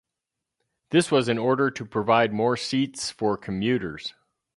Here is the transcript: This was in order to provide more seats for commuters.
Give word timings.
This 0.89 1.11
was 1.11 1.29
in 1.29 1.37
order 1.37 1.69
to 1.69 1.85
provide 1.85 2.33
more 2.33 2.57
seats 2.57 3.11
for 3.11 3.37
commuters. 3.37 4.15